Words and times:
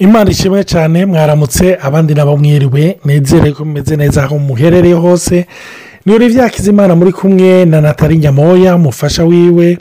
imana 0.00 0.30
ishimwe 0.30 0.64
cyane 0.64 1.06
mwaramutse 1.06 1.78
abandi 1.82 2.14
nabo 2.14 2.36
mwiriwe 2.36 2.98
nezere 3.04 3.52
ko 3.52 3.64
mumeze 3.64 3.96
neza 3.96 4.24
aho 4.24 4.38
muherereye 4.38 4.94
hose. 4.94 5.46
Ni 6.06 6.12
urivyakiza 6.14 6.70
imana 6.70 6.94
muri 6.96 7.12
kumwe 7.12 7.64
na 7.64 7.80
natali 7.80 8.18
nyamoya 8.18 8.74
umufasha 8.76 9.24
wiwe. 9.24 9.78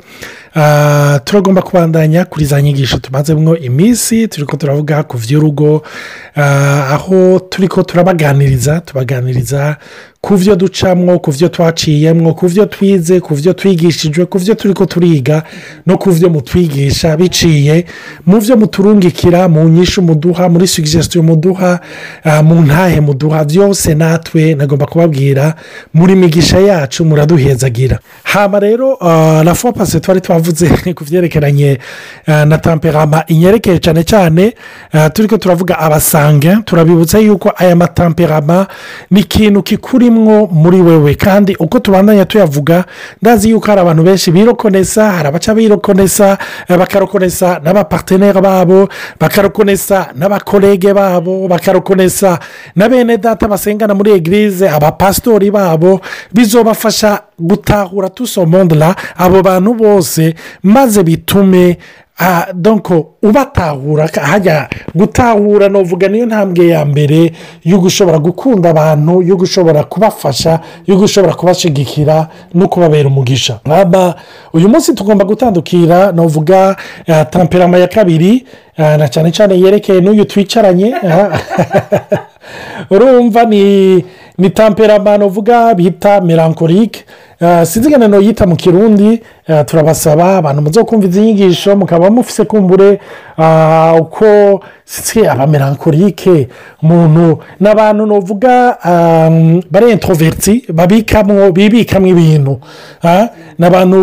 Ah, 0.56 1.20
turagomba 1.24 1.62
kubandanya 1.62 2.26
kuri 2.26 2.46
za 2.46 2.62
nyigisho 2.62 2.98
tumazemo 2.98 3.58
iminsi 3.58 4.28
turi 4.28 4.46
ko 4.46 4.58
turavuga 4.58 5.04
ku 5.04 5.18
by'urugo 5.18 5.82
ah, 6.36 6.94
aho 6.94 7.40
turi 7.50 7.68
ko 7.68 7.84
turabaganiriza 7.84 8.82
tubaganiriza 8.82 9.78
ku 10.22 10.38
byo 10.38 10.56
ducamwo 10.56 11.20
ku 11.20 11.32
byo 11.32 11.48
twaciyemwo 11.50 12.34
ku 12.34 12.48
byo 12.50 12.66
twize 12.66 13.20
ku 13.20 13.36
byo 13.36 13.54
twigishijwe 13.54 14.26
ku 14.26 14.40
byo 14.40 14.54
turi 14.56 14.74
ko 14.74 14.86
turiga 14.86 15.44
no 15.88 15.98
ku 15.98 16.12
byo 16.12 16.30
mutwigisha 16.30 17.16
biciye 17.18 17.86
mu 18.28 18.38
byo 18.44 18.58
muturungikira 18.60 19.48
mu 19.48 19.64
nyinshi 19.70 20.02
muduha 20.02 20.50
muri 20.52 20.68
sugisesiyo 20.68 21.24
muduha 21.24 21.80
ah, 22.24 22.44
mu 22.44 22.60
ntahe 22.68 23.00
muduha 23.00 23.44
byose 23.48 23.96
natwe 23.96 24.56
nagomba 24.56 24.86
kubabwira 24.92 25.56
muri 25.94 26.16
migisha 26.16 26.60
yacu 26.60 27.06
muraduhezagira. 27.06 28.00
Haba 28.24 28.60
rero 28.60 28.98
ah, 29.02 29.42
na 29.44 29.56
fo 29.56 29.72
pase 29.72 30.00
twari 30.00 30.22
twavuze 30.22 30.68
ku 30.98 31.04
byerekeranye 31.08 31.80
ah, 32.28 32.46
na 32.46 32.58
tamperama 32.58 33.24
inyerekeye 33.28 33.80
cyane 33.80 34.04
cyane 34.04 34.54
ah, 34.92 35.10
turi 35.10 35.28
ko 35.28 35.38
turavuga 35.38 35.80
abasange 35.80 36.58
turabibutsa 36.66 37.20
yuko 37.20 37.54
aya 37.56 37.76
matamperama 37.76 38.68
ni 39.12 39.20
ikintu 39.20 39.64
kikurimwo 40.10 40.48
muri 40.52 40.82
wewe. 40.82 41.16
Kandi 41.16 41.56
uko 41.60 41.80
tubandanya 41.80 42.26
tuyavuga 42.26 42.86
ndazi 43.22 43.50
yuko 43.50 43.68
hari 43.68 43.82
abantu 43.82 44.04
benshi 44.04 44.32
birokonesa 44.32 45.12
hari 45.12 45.28
abaca 45.28 45.54
birokonesa 45.56 46.38
eh, 46.68 46.78
bakarokonesa 46.78 47.60
n'abapateneri 47.64 48.42
babo 48.42 48.90
bakarokonesa 49.20 50.08
n'abakorege 50.16 50.94
babo 50.94 51.48
bakarokonesa 51.48 52.40
na 52.76 52.90
bene 52.90 53.18
data 53.18 53.48
basengana 53.48 53.94
muri 53.94 54.12
egirize 54.12 54.70
abapasitori 54.70 55.52
babo 55.52 56.02
bizobafasha 56.34 57.22
gutahura 57.40 58.10
tusomondera 58.10 58.96
abo 59.18 59.42
bantu 59.42 59.74
bose 59.74 60.36
maze 60.64 61.04
bitume 61.04 61.78
ubatahura 63.24 64.08
ka- 64.08 64.22
hajya 64.22 64.70
gutahura 64.96 65.70
novuga 65.70 66.08
niyo 66.08 66.26
ntambwe 66.26 66.68
ya 66.68 66.86
mbere 66.86 67.32
yo 67.64 67.78
gushobora 67.80 68.20
gukunda 68.20 68.70
abantu 68.70 69.22
yo 69.22 69.36
gushobora 69.38 69.84
kubafasha 69.84 70.60
yo 70.88 70.96
gushobora 70.98 71.34
kubashigikira 71.34 72.28
no 72.54 72.68
kubabera 72.68 73.08
umugisha 73.08 73.60
uyu 74.54 74.70
munsi 74.70 74.94
tugomba 74.94 75.26
gutandukira 75.26 76.12
novuga 76.12 76.76
ah, 77.08 77.26
tamperama 77.26 77.78
ya 77.78 77.88
kabiri 77.88 78.46
ah, 78.78 78.98
na 78.98 79.08
cyane 79.08 79.32
cyane 79.32 79.60
yerekeye 79.60 80.02
n'uyu 80.02 80.26
twicaranye 80.26 80.94
ah, 80.96 81.40
urumva 82.92 83.46
ni 83.46 84.04
ni 84.38 84.50
tamperama 84.50 85.18
novuga 85.18 85.74
bita 85.76 86.22
melancholique. 86.22 87.04
Sinzi 87.40 87.88
ingano 87.88 88.08
noyita 88.08 88.46
mu 88.48 88.56
kirundi 88.56 89.22
uh, 89.48 89.62
turabasaba 89.66 90.38
abantu 90.38 90.62
muzo 90.62 90.86
kumva 90.86 91.08
izi 91.08 91.22
nyigisho 91.22 91.76
mukaba 91.76 92.10
mufise 92.10 92.44
kumbure 92.46 93.00
uh, 93.38 94.00
uko 94.02 94.60
si 94.86 95.28
abamelancholique 95.28 96.48
umuntu 96.84 97.40
n'abantu 97.60 98.06
novuga 98.06 98.78
um, 98.86 99.62
bari 99.72 99.92
introverti 99.92 100.64
babikamwo 100.74 101.52
bibikamwo 101.52 102.08
ibintu 102.10 102.60
n'abantu 103.60 104.00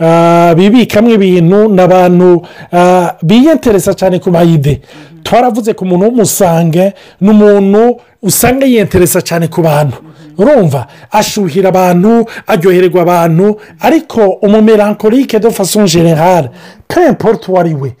uh, 0.00 0.52
bibikamwo 0.54 1.10
ibintu 1.14 1.68
n'abantu 1.68 2.46
uh, 2.72 3.08
biyenteresa 3.22 3.94
cyane 3.94 4.18
ku 4.18 4.30
mayide 4.30 4.80
twaravuze 5.22 5.74
ku 5.74 5.84
muntu 5.84 6.04
w'umusange 6.06 6.92
n'umuntu 7.20 7.98
usanga 8.22 8.66
yiyenteresa 8.66 9.20
cyane 9.22 9.48
ku 9.48 9.62
bantu. 9.62 9.96
Urumva 10.38 10.86
ashuhira 11.10 11.68
abantu 11.68 12.26
aryohererwa 12.46 13.02
abantu 13.02 13.56
ariko 13.80 14.20
umumelancholique 14.42 15.38
de 15.38 15.50
façon 15.50 15.86
générale 15.86 16.50
peu 16.88 17.08
importe 17.08 17.48
uwo 17.50 17.58
ari 17.60 17.74
we 17.74 17.92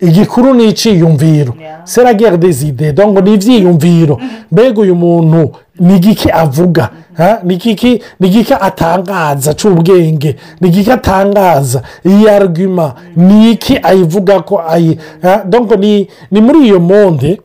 igikuru 0.00 0.54
ni 0.54 0.64
icyiyumviro 0.68 1.54
sera 1.84 2.14
guerre 2.14 2.38
des 2.38 2.64
idées 2.64 2.92
donc 2.92 3.18
ni 3.24 3.34
ibyiyumviro 3.34 4.18
mbega 4.52 4.80
uyu 4.80 4.94
muntu 4.94 5.50
ni 5.80 5.96
igiki 5.96 6.30
avuga? 6.30 6.90
Ha? 7.16 7.40
ni 7.44 7.54
igiki 7.54 8.54
atangaza 8.60 9.54
cy'ubwenge 9.54 10.36
ni 10.60 10.68
igiki 10.68 10.90
atangaza? 10.92 11.82
Iyi 12.06 12.28
argument 12.28 12.92
ni 13.16 13.50
iki 13.50 13.78
ayivuga 13.82 14.40
ko 14.40 14.60
ayi? 14.68 14.98
Donc 15.44 15.76
ni 15.80 16.08
muri 16.40 16.58
iyo 16.66 16.80
monde 16.80 17.40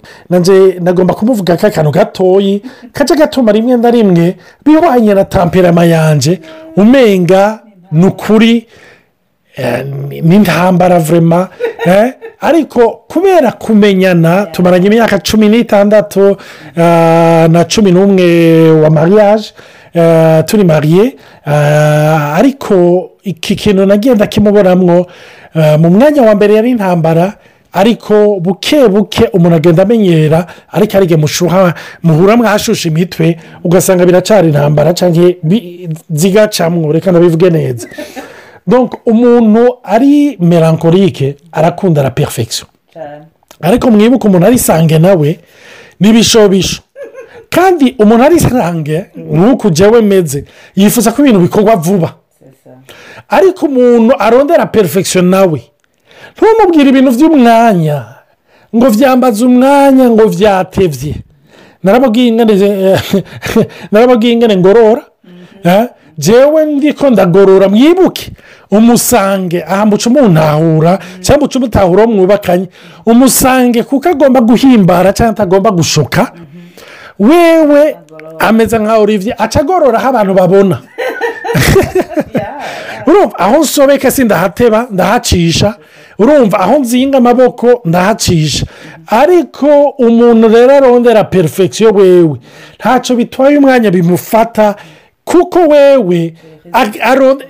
nagomba 0.81 1.13
kumuvuga 1.13 1.57
ko 1.57 1.67
akantu 1.67 1.91
gatoyi 1.91 2.61
kajya 2.93 3.15
gatuma 3.15 3.51
rimwe 3.51 3.77
na 3.77 3.91
rimwe 3.91 4.37
bihwanye 4.65 5.13
na 5.13 5.25
tamperama 5.25 5.85
yanjye 5.85 6.39
umenga 6.77 7.59
ni 7.91 8.05
ukuri 8.05 8.67
n'intambara 10.21 10.99
vurema 10.99 11.47
eh, 11.85 12.13
ariko 12.41 12.89
kubera 13.07 13.51
kumenyana 13.51 14.45
tumaranye 14.45 14.87
imyaka 14.87 15.19
cumi 15.19 15.49
n'itandatu 15.49 16.37
ah, 16.77 17.47
na 17.51 17.63
cumi 17.65 17.91
n'umwe 17.91 18.71
wa 18.71 18.89
mariage 18.89 19.45
eh, 19.93 20.43
turi 20.45 20.63
mariye 20.63 21.15
ariko 22.35 23.09
iki 23.23 23.55
kintu 23.55 23.85
nagenda 23.85 24.27
kimuboramwo 24.27 25.07
mu 25.79 25.89
mwanya 25.89 26.21
wa 26.21 26.35
mbere 26.35 26.53
yari 26.53 26.69
intambara 26.69 27.33
ariko 27.73 28.39
buke 28.39 28.87
buke 28.87 29.29
umuntu 29.33 29.55
agenda 29.55 29.83
amenyera 29.83 30.45
ariko 30.71 30.97
arige 30.97 31.15
mushuha 31.15 31.73
muhura 32.03 32.37
mwashusha 32.37 32.89
imitwe 32.89 33.37
ugasanga 33.63 34.05
biracana 34.05 34.47
intambara 34.47 34.93
cyangwa 34.93 35.31
zigacamwo 36.09 36.91
reka 36.91 37.11
nabivuge 37.11 37.49
neza. 37.49 37.87
Donc 38.67 38.93
umuntu 39.05 39.77
ari 39.83 40.37
melancholique 40.39 41.35
arakunda 41.51 42.03
la 42.03 42.11
perfection. 42.11 42.67
Ariko 43.61 43.91
mwibuke 43.91 44.27
umuntu 44.27 44.45
ari 44.47 44.59
sange 44.59 44.99
nawe 44.99 45.39
n'ibishobisho 45.99 46.81
kandi 47.49 47.95
umuntu 47.99 48.23
ari 48.23 48.39
sange 48.39 49.05
nk'uko 49.15 49.67
ujyawe 49.67 50.01
meze 50.01 50.45
yifuza 50.75 51.11
ko 51.11 51.21
ibintu 51.21 51.39
bikorwa 51.39 51.75
vuba. 51.75 52.15
Ariko 53.29 53.65
umuntu 53.65 54.15
arondera 54.19 54.65
perfection 54.65 55.25
nawe 55.25 55.61
ntumubwire 56.35 56.89
ibintu 56.89 57.11
by'umwanya 57.11 57.97
ngo 58.75 58.87
byambaze 58.89 59.45
umwanya 59.45 60.09
ngo 60.09 60.23
byatebye 60.33 61.13
narababwiye 61.83 62.27
ingane 62.27 62.53
narababwiye 63.91 64.33
ingane 64.33 64.55
ngorora 64.57 65.03
jewe 66.17 66.65
ndiko 66.65 67.09
ndagorora 67.09 67.69
mwibuke. 67.69 68.31
Umusange 68.71 69.63
aha 69.67 69.85
muca 69.85 70.07
umuntahura 70.09 70.99
cyangwa 71.21 71.41
muca 71.43 71.55
umutahura 71.59 72.03
uwo 72.03 72.13
mwubakanye. 72.13 72.67
Umusange 73.05 73.83
kuko 73.83 74.09
agomba 74.09 74.41
guhimbara 74.41 75.13
cyangwa 75.13 75.31
atagomba 75.33 75.71
gushuka 75.71 76.31
wewe 77.19 77.95
ameze 78.39 78.79
nka 78.79 78.97
olivier 78.97 79.35
aca 79.37 79.59
agorora 79.59 79.99
aho 79.99 80.07
abantu 80.09 80.33
babona. 80.33 80.77
Urumva 83.07 83.39
aho 83.39 83.57
nsobeka 83.59 84.11
si 84.11 84.23
ndahateba 84.23 84.87
ndahacisha. 84.91 85.75
Urumva 86.19 86.59
aho 86.59 86.79
nzinga 86.79 87.17
amaboko 87.17 87.81
ndahacisha. 87.85 88.65
Ariko 89.07 89.89
umuntu 89.89 90.47
rero 90.47 90.75
arondera 90.75 91.23
perfection 91.23 91.95
wewe. 91.95 92.37
Ntacyo 92.79 93.15
bitwaye 93.15 93.57
umwanya 93.57 93.91
bimufata 93.91 94.75
kuko 95.33 95.59
wewe. 95.67 96.33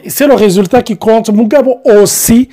Sero 0.07 0.37
resulta 0.37 0.81
kikonje 0.81 1.31
mugabo 1.31 1.79
osi 1.85 2.49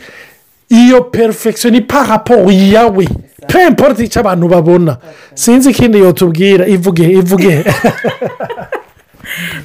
iyo 0.68 1.02
perfection 1.02 1.72
ni 1.72 1.80
parapo 1.80 2.34
yawe 2.52 3.08
pe 3.48 3.66
importe 3.66 4.04
icyo 4.04 4.20
abantu 4.20 4.48
babona 4.48 4.96
sinzi 5.34 5.70
ikindi 5.70 5.98
yotubwira 5.98 6.66
ivuge 6.66 7.04
ivuge 7.10 7.64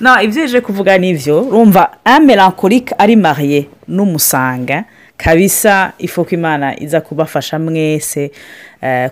no 0.02 0.22
ibyo 0.22 0.44
uje 0.44 0.62
kuvuga 0.62 0.98
ni 0.98 1.10
ibyo 1.10 1.42
urumva 1.42 1.90
amelancholique 2.06 2.96
ari 2.98 3.16
mariye 3.16 3.68
n'umusanga 3.88 4.84
kabisa 5.18 5.92
ifuka 5.98 6.32
imana 6.36 6.80
iza 6.80 7.02
kubafasha 7.02 7.60
mwese 7.60 8.32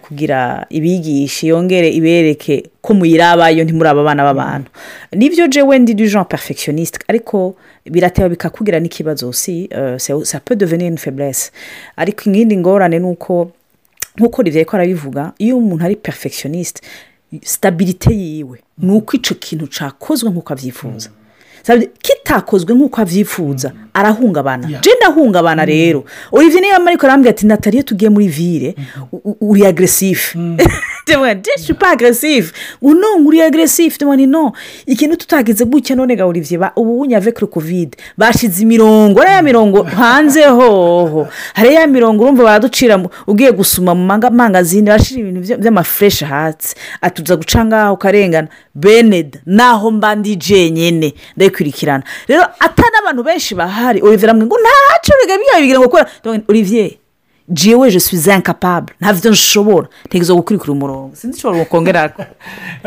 kugira 0.01 0.65
ibigishe 0.69 1.47
yongere 1.47 1.89
ibereke 1.89 2.63
ko 2.81 2.93
muyirabayo 2.93 3.63
ntimuraba 3.63 4.01
abana 4.01 4.23
b'abantu. 4.23 4.69
Nibyo 5.11 5.47
jewe 5.47 5.79
ndi 5.79 5.93
du 5.93 6.05
genre 6.07 6.25
perfectionniste 6.29 6.99
ariko 7.07 7.55
birateba 7.85 8.29
bikakugira 8.29 8.79
n'ikibazo. 8.79 9.33
Si 9.33 9.69
euh, 9.73 9.97
ça 9.97 10.39
peut 10.39 10.55
devenir 10.55 10.87
une 10.87 10.97
faiblesse. 10.97 11.51
Ariko 11.97 12.29
iyindi 12.29 12.57
ngorane 12.57 12.99
ni 12.99 13.05
uko 13.05 13.51
nk'uko 14.17 14.41
riviye 14.41 14.65
ko 14.65 14.75
arabivuga 14.77 15.31
iyo 15.39 15.57
umuntu 15.57 15.85
ari 15.85 15.95
perfectioniste 15.95 16.81
sitabirite 17.41 18.11
yiwe 18.13 18.59
ni 18.77 18.91
uko 18.91 19.15
icyo 19.17 19.35
kintu 19.35 19.67
cyakozwe 19.67 20.29
nk'uko 20.29 20.53
abyifuza. 20.53 21.09
Kitakozwe 22.01 22.75
nk'uko 22.75 23.01
abyifuza 23.01 23.73
arahungabana. 23.93 24.67
Yeah. 24.69 24.81
je 24.83 24.89
ndahungabana 24.97 25.65
rero? 25.65 26.03
Olivier 26.31 26.61
niyo 26.61 26.75
ariko 26.87 27.05
arambwira 27.07 27.29
ati 27.29 27.45
natali 27.47 27.77
iyo 27.77 27.83
tugiye 27.83 28.09
muri 28.09 28.75
u- 29.11 29.17
u- 29.23 29.37
uri 29.49 29.65
agressif. 29.65 30.35
Ndabona 31.07 31.35
je 31.35 31.51
suis 31.57 31.73
pas 31.77 31.91
agressif. 31.93 32.53
Ngo 32.83 32.93
no 32.93 33.19
ngo 33.19 33.27
uri 33.29 33.41
agressif. 33.41 33.95
Ndabona 33.97 34.17
ni 34.17 34.25
no 34.27 34.51
ikintu 34.85 35.15
tutagize 35.17 35.65
gutya 35.65 35.95
none 35.95 36.15
ga 36.15 36.25
olivier 36.25 36.59
ba 36.59 36.71
ubu 36.75 36.97
bunye 36.97 37.15
avec 37.17 37.41
le 37.41 37.47
covid. 37.47 37.95
Bashize 38.17 38.61
imirongo 38.63 39.21
ariya 39.21 39.41
mirongo 39.41 39.83
hanze 39.99 40.43
hoho. 40.45 41.27
Hari 41.53 41.73
ya 41.75 41.87
mirongo 41.87 42.23
urumva 42.23 42.43
baraducira 42.43 42.99
ugiye 43.27 43.51
gusuma 43.51 43.95
mu 43.95 44.05
manga- 44.05 44.29
mangazini 44.31 44.87
barashira 44.87 45.19
ibintu 45.21 45.59
vy'amafureshi 45.61 46.25
hasi 46.25 46.75
atuza 47.01 47.35
guca 47.35 47.65
ngaho 47.65 47.93
ukarengana 47.93 48.47
beneda 48.75 49.39
naho 49.45 49.91
mba 49.91 50.15
ndi 50.15 50.35
jenyene 50.35 51.13
ndayikurikirana 51.35 52.03
rero 52.27 52.43
atari 52.59 52.95
abantu 53.01 53.23
benshi 53.23 53.55
bahari 53.55 53.82
olivier 54.01 54.29
aramwe 54.29 54.45
ngo 54.45 54.55
ntaco 54.63 55.11
biga 55.21 55.35
biga 55.37 55.55
bigira 55.61 55.79
ngo 55.79 55.89
kora 55.89 56.05
Donc, 56.23 56.49
olivier 56.49 56.91
jewe 57.49 57.89
je 57.89 57.99
suis 57.99 58.27
incapable. 58.27 58.93
Ntavyo 59.01 59.31
nshobora 59.31 59.87
ntegezo 60.07 60.35
gukurikira 60.35 60.71
umurongo. 60.71 61.15
Sinzi 61.15 61.37
ishobora 61.37 61.59
gukongerako 61.59 62.23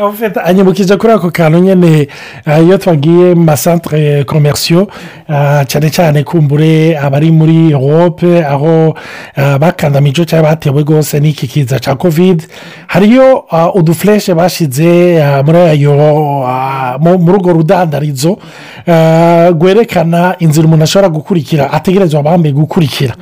Ufite 0.09 0.39
anyibukije 0.47 0.97
kuri 0.97 1.13
ako 1.13 1.31
kantu 1.31 1.59
nyine 1.59 2.07
eh, 2.45 2.63
iyo 2.65 2.77
twagiye 2.77 3.35
mu 3.35 3.43
masantere 3.43 4.23
komerisiyo 4.23 4.87
eh, 5.29 5.65
cyane 5.67 5.89
cyane 5.89 6.23
kumbure 6.23 6.97
abari 6.97 7.31
muri 7.31 7.71
europe 7.71 8.45
aho 8.45 8.95
eh, 9.35 9.57
bakandamije 9.57 10.25
cyangwa 10.25 10.49
batewe 10.49 10.81
rwose 10.81 11.19
n'iki 11.19 11.47
kiza 11.47 11.79
cya 11.79 11.95
kovide 11.95 12.45
hariyo 12.87 13.45
udufureshe 13.73 14.33
bashyize 14.33 15.21
muri 16.99 17.37
urwo 17.37 17.53
rudandarizo 17.53 18.37
rwerekana 19.51 20.35
inzira 20.39 20.65
umuntu 20.65 20.83
ashobora 20.83 21.09
gukurikira 21.09 21.71
ategerezwa 21.71 22.23
bambaye 22.23 22.53
gukurikira. 22.53 23.15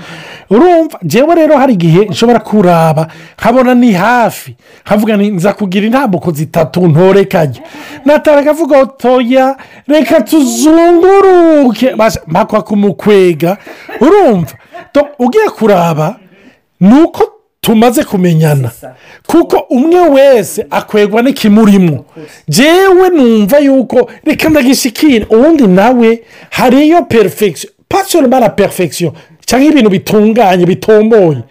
Urumva 0.49 0.99
njyewe 1.03 1.35
rero 1.35 1.57
hari 1.57 1.73
igihe 1.73 2.05
nshobora 2.05 2.39
kuraba 2.39 3.07
nkabona 3.39 3.75
ni 3.75 3.91
hafi. 3.91 4.55
Nkavuga 4.85 5.17
nza 5.17 5.53
kugira 5.53 5.85
intambuko 5.85 6.31
zitatu 6.31 6.87
ntorekanye 6.87 7.61
natara 8.05 8.37
akavuga 8.41 8.79
otoya 8.81 9.57
reka 9.87 10.21
tuzunguruke. 10.21 11.95
Mpakwa 12.27 12.61
kumukwega 12.61 13.57
urumva 14.01 14.53
ugiye 15.19 15.49
kuraba 15.49 16.15
ni 16.79 17.01
uko 17.01 17.31
tumaze 17.61 18.03
kumenyana. 18.03 18.71
Kuko 19.27 19.57
umwe 19.69 19.99
wese 20.09 20.65
akwegwa 20.71 21.21
n'ikimurimo 21.21 22.05
jewe 22.47 23.09
numva 23.09 23.57
yuko 23.59 24.09
reka 24.25 24.49
ndagishikire 24.49 25.25
ubundi 25.29 25.67
nawe 25.67 26.23
hariyo 26.49 27.01
perfection 27.03 27.73
pasiyoni 27.89 28.27
bara 28.27 28.49
perfection 28.49 29.11
cyangwa 29.45 29.69
ibintu 29.71 29.89
bitunganye 29.89 30.65
bitomboye. 30.65 31.41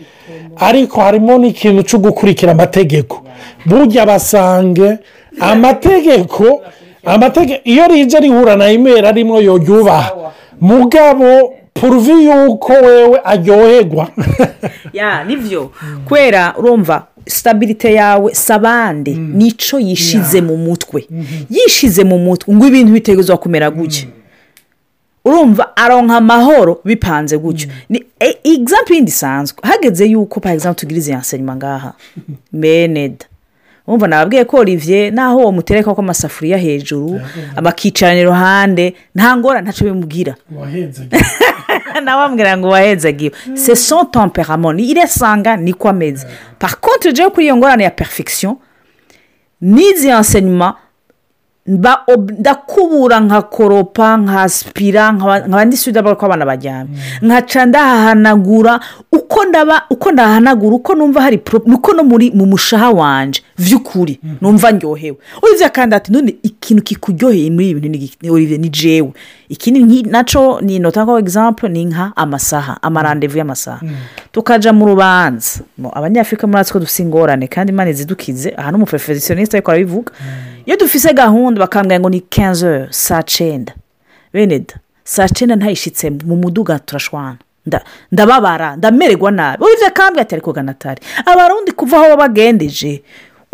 Ariko 0.56 1.00
harimo 1.00 1.38
n'ikintu 1.38 1.82
cyo 1.82 1.98
gukurikira 1.98 2.52
amategeko. 2.52 3.22
Burya 3.66 4.06
basange 4.06 4.98
amategeko 5.40 6.62
amategeko 7.04 7.60
iyo 7.64 7.86
rije 7.88 8.18
rihura 8.20 8.56
na 8.56 8.70
imeri 8.70 9.06
arimo 9.06 9.40
yoyubaha 9.40 10.12
mugabo 10.60 11.54
puruvi 11.74 12.12
yuko 12.24 12.72
wewe 12.72 13.20
aryoherwa. 13.24 14.08
Ya 14.92 15.24
ni 15.24 15.36
byo 15.36 15.70
kubera 16.04 16.54
urumva 16.58 17.06
sitabirite 17.26 17.94
yawe 17.94 18.34
si 18.34 18.52
abandi 18.52 19.10
nico 19.14 19.78
yishize 19.78 20.40
mu 20.40 20.56
mutwe. 20.56 21.06
Yishize 21.50 22.04
mu 22.04 22.18
mutwe. 22.18 22.54
Ngo 22.54 22.66
ibintu 22.66 22.92
bitegerezwa 22.92 23.36
kumera 23.36 23.70
gutya. 23.70 24.06
Urumva 25.24 25.76
aronka 25.76 26.16
amahoro 26.16 26.80
bipanze 26.84 27.38
gutyo. 27.38 27.68
Ni 27.88 28.04
egizampu 28.44 28.94
yindi 28.94 29.10
isanzwe. 29.10 29.58
Hageze 29.62 30.04
yuko 30.06 30.40
pa 30.40 30.52
egizampu 30.52 30.80
tugira 30.80 30.98
izi 30.98 31.10
yanserima 31.10 31.56
ngaha. 31.56 31.92
Meneda 32.52 33.26
urumva 33.86 34.06
nababwiye 34.06 34.44
ko 34.44 34.56
olivier 34.56 35.12
naho 35.12 35.38
uwo 35.38 35.52
mutereka 35.52 35.94
ko 35.94 36.00
amasafuriya 36.00 36.58
hejuru 36.58 37.20
abakicarana 37.56 38.20
iruhande 38.20 38.94
nta 39.14 39.36
ngorane 39.36 39.64
ntacyo 39.64 39.84
bimubwira 39.86 40.34
nawe 42.04 42.24
ambwira 42.24 42.56
ngo 42.56 42.68
wahezagiwe 42.68 43.32
se 43.54 43.76
son 43.76 44.06
temperament. 44.10 44.80
Iresanga 44.80 45.56
niko 45.56 45.88
ameze. 45.88 46.26
Par 46.58 46.80
contre 46.80 47.12
jewe 47.12 47.30
kuri 47.30 47.46
iyo 47.46 47.56
ngorane 47.56 47.84
ya 47.84 47.90
perfection 47.90 48.56
n'izi 49.60 50.08
ob- 50.08 50.74
ndakubura 51.66 53.20
nkakoropa 53.20 54.16
nkasipira 54.16 55.12
nkaba 55.12 55.38
nkaba 55.38 55.64
ndisubiza 55.64 56.02
ko 56.14 56.26
abana 56.26 56.46
bajyamye 56.46 56.96
nkaca 57.22 57.66
ndahahanagura 57.66 58.80
uko 59.12 59.44
ndaba 59.44 59.82
uko 59.90 60.12
ndahanagura 60.12 60.76
uko 60.76 60.94
numva 60.94 61.22
hari 61.22 61.40
niko 61.66 61.92
no 61.92 62.04
muri 62.04 62.30
mu 62.30 62.46
mushaha 62.46 62.90
wanje. 62.90 63.42
Vy'ukuri 63.58 64.20
numva 64.40 64.72
ndyohewe. 64.72 65.16
Olivier 65.42 65.72
kandi 65.72 65.94
ati 65.96 66.12
none 66.12 66.34
ikintu 66.42 66.82
kikuryoheye 66.82 67.50
muri 67.50 67.70
ibi 67.70 67.80
bintu 67.80 67.98
ni 67.98 68.04
iki?" 68.04 68.16
Ni 68.22 68.30
olivier 68.30 68.60
ni 68.60 68.68
jewe. 68.68 69.12
Ikindi 69.54 70.02
naco 70.10 70.60
ni 70.60 70.78
notanga 70.78 71.18
example 71.18 71.68
ni 71.68 71.84
nka 71.84 72.12
amasaha 72.16 72.82
amarandevu 72.82 73.38
y'amasaha. 73.38 73.80
Tukaja 74.32 74.72
mu 74.72 74.86
rubanza. 74.86 75.60
Abanyafurika 75.92 76.46
muri 76.46 76.64
ko 76.72 76.78
dufite 76.78 77.02
ingorane 77.02 77.46
kandi 77.46 77.72
imana 77.72 77.90
izidukize 77.90 78.54
aha 78.56 78.70
n'umufeferisioniste 78.72 79.56
ariko 79.56 79.70
arabivuga. 79.70 80.12
Iyo 80.66 80.76
dufise 80.76 81.12
gahunda 81.14 81.60
bakambwira 81.60 82.00
ngo 82.00 82.10
ni 82.10 82.20
kenze 82.20 82.86
saa 82.90 83.22
cyenda 83.22 83.72
bene 84.32 84.58
da 84.58 84.74
saa 85.04 85.28
cyenda 85.28 85.56
ntayishitse 85.56 86.10
mu 86.10 86.36
muduga 86.36 86.78
turashwana. 86.78 87.36
Nda- 87.66 87.84
ndababara 88.12 88.76
ndamererwa 88.76 89.30
nabi. 89.30 89.64
Uriya 89.64 89.90
kambwe 89.90 90.22
atari 90.22 90.42
kugana 90.42 90.70
atari 90.72 91.00
abarundi 91.26 91.72
kuva 91.72 91.96
aho 91.96 92.16
bagendeje 92.16 93.02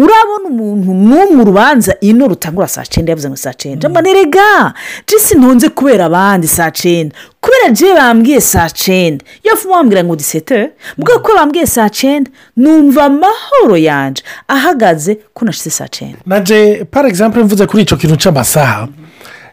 urabona 0.05 0.47
umuntu 0.51 0.91
n'umwe 0.95 1.43
urubanza 1.43 1.93
ino 2.01 2.29
rutangura 2.29 2.69
saa 2.69 2.85
cyenda 2.93 3.11
yavuze 3.13 3.29
ngo 3.29 3.37
saa 3.37 3.53
cyenda. 3.53 3.89
Mba 3.89 4.01
nerega 4.03 4.75
jisi 5.07 5.35
ntunze 5.39 5.69
kubera 5.69 6.05
abandi 6.07 6.49
saa 6.49 6.71
cyenda. 6.71 7.15
Kubera 7.41 7.69
je 7.73 7.95
bambwiye 7.95 8.41
saa 8.41 8.69
cyenda. 8.71 9.25
Iyo 9.45 9.57
fu 9.57 9.71
wambwira 9.71 10.05
ngo 10.05 10.17
disete 10.17 10.71
mbwa 10.99 11.19
ko 11.23 11.35
bambwiye 11.35 11.67
saa 11.67 11.89
cyenda 11.89 12.31
numva 12.57 13.05
amahoro 13.05 13.77
yanje. 13.77 14.23
Ahagaze 14.49 15.15
ko 15.35 15.45
nashize 15.45 15.71
saa 15.71 15.89
cyenda. 15.89 16.19
Naje 16.27 16.85
par 16.91 17.07
exemple 17.07 17.43
mvuze 17.45 17.67
kuri 17.67 17.83
icyo 17.83 17.97
kintu 17.97 18.17
cy'amasaha 18.17 18.89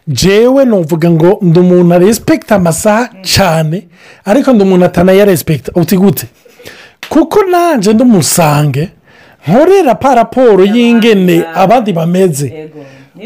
jewe 0.08 0.64
nuvuga 0.64 1.10
ngo 1.10 1.38
ndi 1.42 1.58
umuntu 1.60 1.94
arespekita 1.94 2.54
amasaha 2.56 3.08
cyane 3.22 3.88
ariko 4.24 4.52
ndi 4.52 4.62
umuntu 4.64 4.84
atanayarespekita 4.86 5.72
uti 5.74 5.96
gute? 5.96 6.26
Kuko 7.08 7.42
nanjye 7.50 7.92
ndumusange 7.92 8.88
nkorera 9.46 9.94
paraporo 9.94 10.64
y'ingene 10.64 11.44
abandi 11.54 11.92
bameze. 11.92 12.70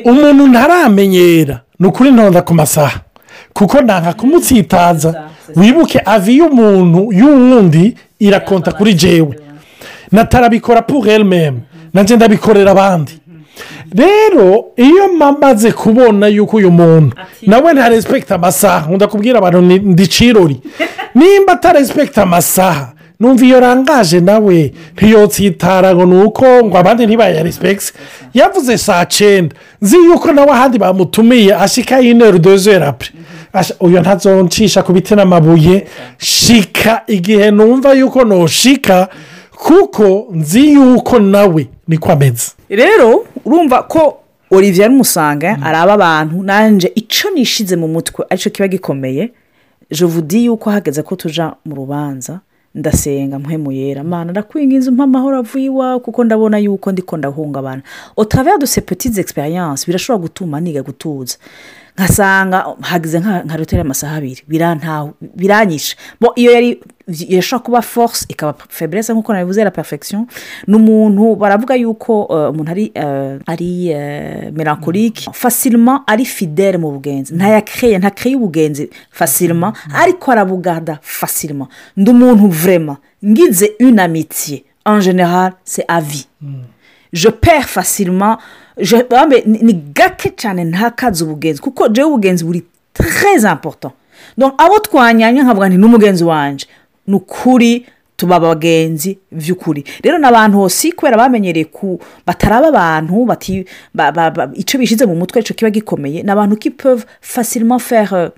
Umuntu 0.05 0.47
ntaramenyera. 0.47 1.61
Ni 1.79 1.87
ukuri 1.87 2.11
ntonda 2.11 2.43
ku 2.43 2.55
masaha. 2.55 3.01
Kuko 3.53 3.81
ntanka 3.81 4.13
kumutsitaza. 4.13 5.29
Wibuke 5.57 6.01
avi 6.05 6.37
y'umuntu 6.39 7.13
y'uwundi 7.13 7.95
irakonta 8.21 8.73
kuri 8.73 8.95
jewe. 8.95 9.39
Natarabikora 10.13 10.83
pour 10.83 11.09
elle 11.09 11.25
même 11.25 11.61
nanjye 11.95 12.17
ndabikorera 12.17 12.71
abandi. 12.71 13.13
Rero 13.95 14.65
iyo 14.77 15.13
mamaze 15.19 15.73
kubona 15.73 16.27
yuko 16.27 16.57
uyu 16.57 16.71
muntu 16.71 17.17
nawe 17.47 17.73
ntarespekita 17.73 18.35
amasaha. 18.35 18.87
Nkunda 18.87 19.07
kubwira 19.07 19.39
abantu 19.39 19.61
ndi 19.61 20.07
cirori 20.07 20.61
nimba 21.15 21.53
atarespekita 21.53 22.23
amasaha 22.23 22.93
numva 23.23 23.45
iyo 23.47 23.61
rangaje 23.61 24.21
nawe. 24.21 24.73
Ntiyotsitara 24.97 25.95
ngo 25.95 26.05
ni 26.07 26.23
uko 26.27 26.47
ngo 26.65 26.79
abandi 26.79 27.07
ntibayarespekite 27.07 27.93
yavuze 28.35 28.79
saa 28.79 29.05
cyenda. 29.07 29.55
Nzi 29.83 29.97
yuko 29.97 30.33
nawe 30.33 30.51
ahandi 30.51 30.79
bamutumiye 30.79 31.55
ashika 31.55 32.01
y'inero 32.01 32.39
dozera 32.39 32.89
apure 32.89 33.11
Asha- 33.55 33.77
uyu 33.81 34.01
ntazoncisha 34.01 34.83
ku 34.83 34.93
biti 34.93 35.15
n'amabuye. 35.15 35.87
Shika 36.19 37.03
igihe 37.07 37.51
numva 37.51 37.93
yuko 37.93 38.25
noshika 38.25 39.09
kuko 39.57 40.27
nzi 40.33 40.73
yuko 40.73 41.19
nawe 41.19 41.67
niko 41.89 42.13
ameze. 42.13 42.53
Rero 42.69 43.25
urumva 43.45 43.83
ko 43.83 44.19
olivier 44.51 44.89
n'umusanga 44.91 45.59
araba 45.63 45.93
abantu. 45.93 46.43
Nanjye 46.43 46.93
icyo 46.95 47.31
nishize 47.31 47.77
mu 47.77 47.89
mutwe 47.89 48.25
ari 48.31 48.41
cyo 48.41 48.51
kiba 48.51 48.69
gikomeye. 48.69 49.31
Jovudi 49.91 50.45
yuko 50.45 50.71
hageze 50.71 51.03
ko 51.03 51.17
tuja 51.17 51.53
mu 51.65 51.75
rubanza. 51.75 52.41
Ndasenga 52.75 53.39
mpemuyera 53.39 54.05
mana 54.05 54.31
ndakwinginze 54.33 54.91
umpa 54.91 55.05
amahoro 55.05 55.39
avuye 55.39 55.65
iwawe 55.65 55.99
kuko 56.01 56.25
ndabona 56.25 56.59
yuko 56.59 56.93
ndiko 56.93 57.17
ndahungabana 57.17 57.83
otravers 58.17 58.59
de 58.61 58.67
ces 58.67 58.85
petites 58.85 59.19
experiences 59.19 59.87
birashobora 59.87 60.23
gutuma 60.23 60.61
niga 60.61 60.83
gutuza. 60.83 61.37
Nkasanga 61.99 62.67
hagize 62.81 63.21
nka 63.21 63.57
roteri 63.57 63.81
amasaha 63.83 64.17
abiri 64.17 64.43
biranyisha 65.37 65.97
iyo 66.37 66.51
yari 66.53 66.81
yashobora 67.09 67.65
kuba 67.65 67.83
force 67.83 68.27
ikaba 68.29 68.55
febreze 68.69 69.13
nk'uko 69.13 69.33
nabivuze 69.33 69.65
la 69.65 69.71
perfection 69.71 70.27
ni 70.67 70.75
umuntu 70.77 71.37
baravuga 71.37 71.75
yuko 71.75 72.29
eh, 72.31 72.51
umuntu 72.51 72.71
ari 72.71 72.93
eh, 72.95 73.39
ari 73.47 73.89
eh, 73.89 74.53
melancholique 74.53 75.29
facilement 75.33 76.03
ari 76.07 76.25
fidele 76.25 76.79
mu 76.79 76.91
bugenzi. 76.93 77.35
Ntayakreye 77.35 77.99
ntakreye 77.99 78.37
ubugenzi 78.37 78.91
facilement 79.11 79.75
ariko 79.95 80.31
arabugarda 80.33 80.99
facilement. 81.03 81.69
Ndi 81.97 82.11
umuntu 82.11 82.49
vraiment. 82.49 82.99
Ngize 83.25 83.71
une 83.81 84.01
amitié. 84.01 84.65
En 84.85 85.01
général 85.01 85.53
c'est 85.65 85.85
à 85.89 86.01
vie. 86.01 86.27
Je 87.13 87.29
perds 87.29 87.69
facilement. 87.69 88.39
Je 88.79 88.97
bambe 89.11 89.43
ni 89.47 89.59
ni 89.63 89.75
gake 89.75 90.33
cyane 90.37 90.65
ntakaze 90.65 91.25
ubugenzi 91.25 91.61
kuko 91.61 91.89
jewe 91.89 92.07
ubugenzi 92.09 92.45
buri 92.45 92.63
très 92.95 93.45
important. 93.45 93.93
Donc 94.39 94.55
abo 94.59 94.79
twanyanya 94.79 95.43
nkavuga 95.43 95.69
nti 95.69 95.77
n'umugenzi 95.79 96.25
wanje 96.25 96.67
ni 97.07 97.15
ukuri 97.15 97.87
tuba 98.17 98.37
abagenzi 98.37 99.19
by'ukuri 99.33 99.85
rero 100.05 100.19
n'abantu 100.19 100.59
hose 100.59 100.93
kubera 100.93 101.17
bamenyereye 101.17 101.65
ku 101.65 102.01
bataraba 102.27 102.69
abantu 102.69 103.27
icyo 104.55 104.79
bishyize 104.79 105.07
mu 105.07 105.15
mutwe 105.17 105.41
icyo 105.41 105.55
kiba 105.55 105.71
gikomeye 105.71 106.23
ni 106.23 106.31
abantu 106.31 106.57
qui 106.57 106.71
peuvent 106.71 107.05
facilement 107.21 107.79
faire 107.81 108.31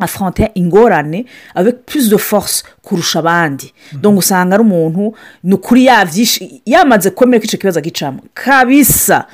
affronter 0.00 0.50
ingorane 0.54 1.24
avec 1.54 1.84
plus 1.86 2.08
de 2.08 2.16
force 2.16 2.64
kurusha 2.82 3.18
abandi. 3.18 3.72
Donc 3.92 4.18
usanga 4.18 4.54
ari 4.54 4.62
umuntu 4.62 5.14
ni 5.44 5.54
ukuri 5.54 5.84
yabyishe 5.84 6.62
yamaze 6.66 7.10
kwemera 7.10 7.40
ko 7.40 7.44
icyo 7.44 7.58
kibazo 7.58 7.78
agicamo. 7.78 8.22
Kabisa! 8.34 9.26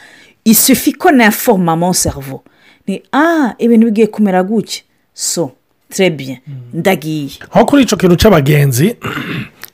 Isufi 0.44 0.92
ko 0.92 1.10
naforma 1.10 1.76
mon 1.76 1.92
cerveau. 1.92 2.42
Ni 2.86 3.02
ah 3.12 3.54
ibintu 3.58 3.86
bigiye 3.86 4.06
kumera 4.06 4.42
gutya. 4.42 4.82
So 5.14 5.52
très 5.90 6.10
bien. 6.10 6.38
Ndagiye. 6.74 7.30
Nko 7.50 7.64
kuri 7.66 7.82
icyo 7.82 7.96
kintu 7.96 8.16
cy'abagenzi 8.16 8.96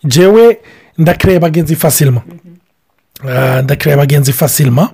jewe 0.05 0.59
ndakireba 0.99 1.37
abagenzi 1.47 1.77
fasilima 1.77 2.23
ndakireba 3.63 4.03
abagenzi 4.03 4.33
fasilima 4.33 4.91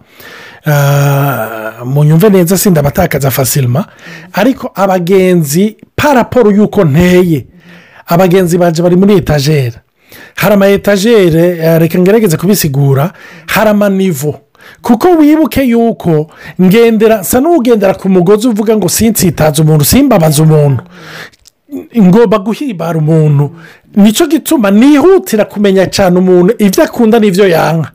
mu 1.84 2.04
nyumve 2.04 2.28
neza 2.30 2.58
sinda 2.58 2.80
abatakaza 2.80 3.30
fasilima 3.30 3.84
ariko 4.32 4.70
abagenzi 4.74 5.76
paraporo 5.96 6.50
y'uko 6.50 6.84
nteye. 6.84 7.46
Abagenzi 8.06 8.58
baje 8.58 8.82
bari 8.82 8.96
muri 8.96 9.14
etajeri 9.16 9.76
hari 10.34 10.54
ama 10.54 10.66
etajeri 10.68 11.38
eh, 11.60 11.78
reka 11.78 11.98
ngerageze 11.98 12.36
kubisigura 12.36 13.12
hari 13.46 13.70
amanivo 13.70 14.40
kuko 14.82 15.08
wibuke 15.08 15.62
yuko 15.62 16.30
ngendera 16.62 17.20
nsa 17.20 17.40
n'ugendera 17.40 17.94
ku 17.94 18.08
mugozi 18.08 18.48
uvuga 18.48 18.76
ngo 18.76 18.88
sinsitaze 18.88 19.62
umuntu 19.62 19.84
simbabaze 19.84 20.42
umuntu. 20.42 20.82
Ngomba 21.98 22.38
guhibara 22.38 22.98
umuntu. 22.98 23.50
Nicyo 23.96 24.26
gituma 24.26 24.70
nihutira 24.70 25.44
kumenya 25.44 25.86
cyane 25.86 26.18
umuntu 26.18 26.54
ibyo 26.58 26.84
akunda 26.84 27.18
n'ibyo 27.18 27.48
yanga. 27.48 27.90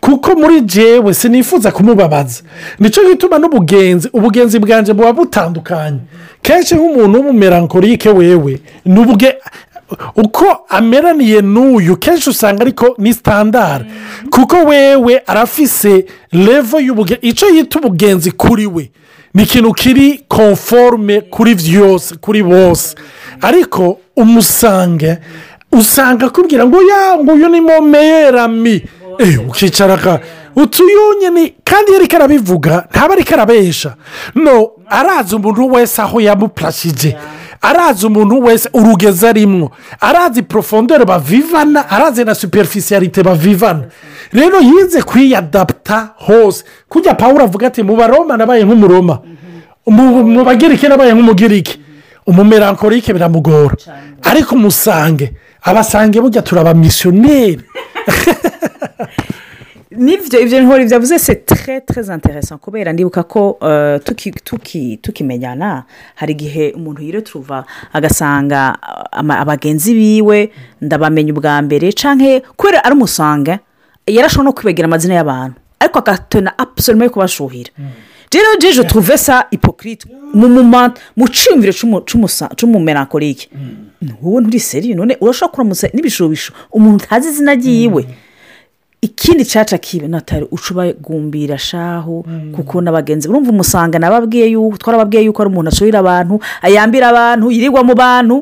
Kuko 0.00 0.34
muri 0.34 0.60
jewe 0.60 1.14
sinifuza 1.14 1.70
kumubabaza. 1.72 2.42
Nicyo 2.78 3.02
gituma 3.10 3.38
n'ubugenzi 3.38 4.08
ubugenzi 4.12 4.58
bwanjye 4.58 4.92
buba 4.94 5.12
butandukanye. 5.12 5.98
Kenshi 6.42 6.74
nk'umuntu 6.74 7.18
w'umumerankorike 7.18 8.08
wewe 8.10 8.60
ni 8.84 9.00
ubwe 9.00 9.36
uko 10.16 10.46
ameraniye 10.68 11.40
n'uyu 11.42 11.96
kenshi 11.96 12.30
usanga 12.30 12.62
ariko 12.62 12.94
ni 12.98 13.14
sitandara 13.14 13.84
kuko 14.30 14.56
wewe 14.56 15.22
arafise 15.26 16.04
levo 16.32 16.80
y'ubugenzi 16.80 17.26
icyo 17.26 17.48
yita 17.48 17.78
ubugenzi 17.78 18.30
kuri 18.30 18.66
we. 18.66 18.90
Ni 19.34 19.42
ikintu 19.42 19.72
kiri 19.72 20.20
konforume 20.28 21.20
kuri 21.20 21.54
byose 21.54 22.14
kuri 22.20 22.42
bose. 22.42 22.94
Ariko 23.40 23.98
umusange 24.16 25.18
usanga 25.72 26.26
akubwira 26.26 26.66
ngo 26.66 26.76
ya 26.82 27.16
ngo 27.18 27.32
uyu 27.32 27.48
ni 27.48 27.60
momeyerami 27.60 28.82
ukicara 29.48 29.96
ka 29.96 30.20
utuyunye 30.56 31.30
ni 31.30 31.54
kandi 31.64 31.90
iyo 31.90 32.00
ariko 32.00 32.16
arabivuga 32.16 32.84
ntaba 32.90 33.14
ariko 33.14 33.34
arabesha 33.34 33.94
no 34.34 34.70
arazi 34.88 35.34
umuntu 35.36 35.72
wese 35.72 36.02
aho 36.02 36.20
yamupurashije 36.20 37.16
arazi 37.62 38.06
umuntu 38.06 38.42
wese 38.44 38.68
urugezi 38.72 39.26
arimwo 39.26 39.70
arazi 40.00 40.42
porofondere 40.42 41.04
bavivana 41.04 41.90
arazi 41.90 42.24
na 42.24 42.34
superifisiyarite 42.34 43.22
bavivana. 43.22 43.84
Rero 44.32 44.60
yize 44.60 45.02
kwiyadaputa 45.02 46.08
hose. 46.16 46.64
Kujya 46.88 47.14
pawuro 47.14 47.44
avuga 47.44 47.66
ati 47.66 47.82
mu 47.82 47.96
baroma 47.96 48.36
nabaye 48.36 48.64
nk'umuroma. 48.64 49.18
Mu 49.86 50.24
mu 50.24 50.44
bagirike 50.44 50.88
nabaye 50.88 51.12
nk'umugirike 51.14 51.78
umumerankorike 52.26 53.12
biramugora. 53.12 53.76
Ariko 54.22 54.54
umusange 54.54 55.32
abasange 55.62 56.20
burya 56.20 56.42
turabamisiyoneri 56.42 57.60
ni 59.90 60.16
byo 60.16 60.40
ibyo 60.40 60.62
nkora 60.62 60.84
byavuze 60.84 61.18
se 61.18 61.34
tre 61.34 61.80
très 61.80 62.08
intéressant. 62.10 62.58
Kubera 62.60 62.92
ndibuka 62.92 63.22
ko 63.22 63.58
tuki- 64.04 64.96
tukimenyana 65.02 65.84
hari 66.14 66.32
igihe 66.32 66.72
umuntu 66.76 67.02
yireturuva 67.02 67.64
agasanga 67.92 68.74
ama- 69.12 69.38
abagenzi 69.38 69.94
biwe 69.94 70.50
ndabamenya 70.80 71.32
ubwa 71.32 71.62
mbere 71.62 71.92
cyangwa 71.92 72.40
kubera 72.56 72.84
ari 72.84 72.94
umusanga 72.94 73.58
yarashobora 74.06 74.44
no 74.44 74.52
kwibagira 74.52 74.86
amazina 74.86 75.14
y'abantu. 75.14 75.56
Ariko 75.80 75.98
agatona 75.98 76.58
apusoroma 76.58 77.04
yo 77.04 77.10
kubashuhira. 77.10 77.70
Rero 78.32 78.56
jeje 78.60 78.82
tuve 78.84 79.16
sa 79.18 79.46
ipokirite 79.50 80.08
mu 80.34 80.48
muma 80.48 80.90
mu 81.16 81.28
cyumviro 81.30 81.70
cy'umumerankorike 82.56 83.46
wowe 84.22 84.40
nturi 84.42 84.58
seriye 84.60 84.94
none 84.94 85.14
urashobora 85.20 85.52
kuramutsa 85.54 85.86
n'ibishobisho 85.94 86.52
umuntu 86.72 87.04
utazi 87.04 87.28
izina 87.28 87.54
ryiwe. 87.54 88.02
Ikindi 89.04 89.44
cyaca 89.44 89.76
kibe 89.78 90.08
natari 90.08 90.46
ucubagumbira 90.50 91.58
shahu 91.58 92.24
kuko 92.56 92.80
n'abagenzi 92.80 93.28
urumva 93.28 93.50
umusanga 93.52 93.98
nababwiye 93.98 94.46
yuko 94.56 94.76
twarababwiye 94.80 95.24
yuko 95.28 95.42
ari 95.42 95.50
umuntu 95.52 95.68
ashorera 95.68 95.98
abantu 96.00 96.40
ayambira 96.62 97.08
abantu 97.12 97.50
yirirwa 97.52 97.84
mu 97.84 97.94
bantu 97.94 98.36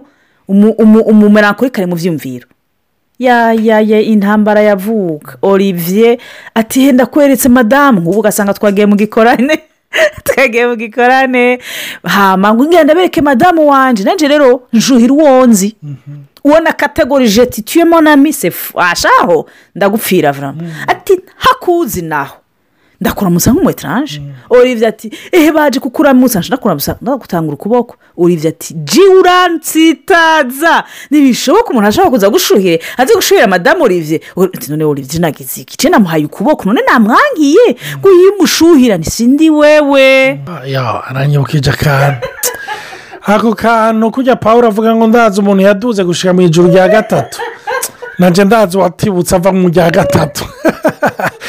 umu- 0.48 0.76
umu- 0.78 1.02
umumerankorike 1.10 1.80
ari 1.82 1.90
mu 1.90 1.96
byumviro 1.98 2.46
ya 3.18 3.52
ya 3.54 3.78
ya 3.80 4.00
intambara 4.00 4.60
yavuka. 4.62 5.38
Olivier 5.42 6.18
ati 6.54 6.80
henda 6.80 7.06
kweretse 7.06 7.48
madamu 7.48 8.00
nk'ubu 8.00 8.18
ugasanga 8.18 8.54
twagiye 8.54 8.86
mu 8.86 8.96
gikorane 8.96 9.62
twagiye 10.26 10.66
mu 10.66 10.74
gikorane. 10.76 11.58
Hama 12.02 12.54
ngo 12.54 12.64
ngenda 12.66 12.94
bereke 12.94 13.20
madamu 13.22 13.68
wanjye 13.70 14.04
nanjye 14.04 14.28
rero 14.28 14.66
njuhira 14.72 15.12
uwo 15.14 15.46
nzi. 15.46 15.76
Uwo 16.44 16.60
na 16.60 16.72
kategori 16.72 17.28
jeti 17.28 17.62
tuye 17.62 17.84
monami 17.84 18.32
se 18.32 18.50
fashaho 18.50 19.48
ndagupfira 19.74 20.32
vurama 20.32 20.62
ati 20.86 21.20
hakuzi 21.36 22.02
naho. 22.02 22.36
Ndakuramutsa 23.00 23.50
nk'umuwetaranje 23.52 24.22
olivier 24.50 24.88
ati 24.88 25.10
ehe 25.32 25.52
baje 25.52 25.80
kukuramutsa 25.80 26.40
ndakuramutsa 26.40 26.96
ndagutangura 27.02 27.54
ukuboko. 27.54 27.96
Olivier 28.16 28.52
ati 28.54 28.74
ji 28.74 29.00
uransitaza. 29.00 30.84
Ntibishoboka 31.10 31.70
umuntu 31.70 31.88
ashobora 31.88 32.10
kuza 32.10 32.30
gushuhire 32.30 32.80
azi 32.96 33.14
gushuhira 33.14 33.46
madamu 33.46 33.84
ati 33.84 34.70
none 34.70 34.84
olivier 34.84 35.20
nagize 35.20 35.60
iki? 35.60 35.76
Ce 35.76 35.88
namuhaye 35.88 36.24
ukuboko 36.24 36.64
none 36.64 36.80
namwangiye. 36.86 37.76
Ngo 37.98 38.08
yimushuhira 38.10 38.96
ni 38.96 39.04
sindi 39.04 39.50
wewe. 39.50 40.40
Ya 40.66 41.04
aranyibukije 41.04 41.70
akantu. 41.70 42.28
ako 43.26 43.54
kantu 43.54 44.10
kujya 44.10 44.36
pawuro 44.36 44.68
avuga 44.68 44.94
ngo 44.94 45.06
ndazi 45.06 45.40
umuntu 45.40 45.62
yaduze 45.62 46.04
gushyira 46.04 46.32
mu 46.34 46.40
ijoro 46.42 46.68
rya 46.68 46.88
gatatu. 46.88 47.38
Nanjye 48.18 48.44
ndazi 48.44 48.78
watibutse 48.78 49.36
ava 49.36 49.52
mu 49.52 49.68
rya 49.68 49.90
gatatu. 49.90 50.44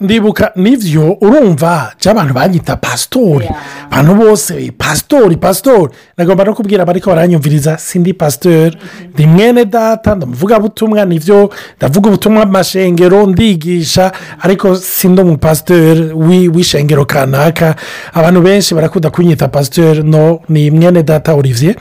ndibuka 0.00 0.52
ni 0.56 0.76
byo 0.76 1.16
urumva 1.20 1.92
jya 2.00 2.10
abantu 2.12 2.34
banyita 2.34 2.76
pasitori 2.76 3.48
abantu 3.90 4.14
bose 4.14 4.72
pasitori 4.78 5.36
pasitori 5.36 5.92
nagomba 6.16 6.44
no 6.44 6.54
kubwira 6.54 6.82
abariko 6.82 7.10
baranyumviriza 7.10 7.78
sindi 7.78 8.12
pasitori 8.14 8.76
ndi 9.14 9.26
mwene 9.26 9.64
data 9.64 10.14
ndamuvuga 10.14 10.60
butumwa 10.60 11.04
ni 11.04 11.18
byo 11.18 11.50
ndavuga 11.76 12.08
ubutumwa 12.08 12.42
amashengero 12.42 13.26
ndigisha 13.26 14.12
ariko 14.40 14.76
sindi 14.76 15.20
umupasitori 15.22 16.12
wi- 16.14 16.48
w'ishengero 16.48 17.04
kanaka. 17.04 17.74
Abantu 18.14 18.40
benshi 18.42 18.74
barakunda 18.74 19.10
kunyita 19.10 19.48
pasitori 19.48 20.02
no 20.02 20.40
ni 20.48 20.70
mwene 20.70 21.02
data 21.02 21.34
olivier. 21.34 21.74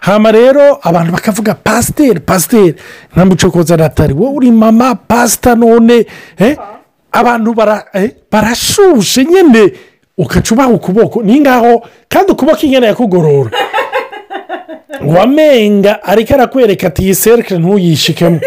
Hama 0.00 0.32
rero 0.32 0.78
abantu 0.82 1.12
bakavuga 1.12 1.54
pasiteri 1.54 2.20
pasiteri 2.20 2.74
ntamucokoza 3.12 3.76
natari 3.76 4.14
wowe 4.14 4.34
uri 4.36 4.50
mama 4.50 4.94
pasita 4.94 5.54
none? 5.54 6.06
Eh? 6.38 6.56
Abantu 7.14 7.54
eh, 7.94 8.10
barashushe 8.30 9.24
nyine 9.24 9.72
ugaca 10.18 10.50
ubaha 10.54 10.68
ukuboko 10.68 11.22
ni 11.22 11.40
ngaho 11.40 11.82
kandi 12.08 12.32
ukuboko 12.32 12.66
ingana 12.66 12.86
yakugorora. 12.86 13.50
Wamenga 15.16 16.02
ariko 16.02 16.34
arakwereka 16.34 16.86
ati 16.86 17.02
iyi 17.02 17.14
serike 17.14 17.58
ntuyishikemo. 17.58 18.40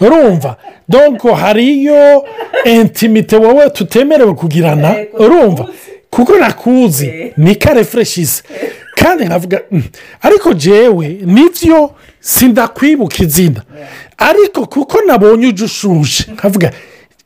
Urumva? 0.00 0.56
Donko 0.88 1.34
hariyo 1.34 2.24
intimite 2.64 3.36
wowe 3.36 3.70
tutemerewe 3.70 4.34
kugirana? 4.34 4.96
Urumva? 5.18 5.68
kuko 6.10 6.36
nakuzi 6.38 7.32
ni 7.36 7.54
kare 7.54 7.84
fureshisi 7.84 8.42
kandi 8.94 9.24
nkavuga 9.24 9.60
"Mm, 9.70 9.82
ariko 10.22 10.52
jewe 10.52 11.08
ni 11.24 11.48
byo 11.48 11.90
sindakwibuka 12.20 13.22
izina 13.22 13.62
ariko 14.18 14.66
kuko 14.66 15.00
nabonye 15.06 15.46
uje 15.46 15.64
ushuje 15.64 16.24
nkavuga 16.32 16.72